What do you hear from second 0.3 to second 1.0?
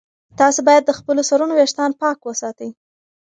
تاسي باید د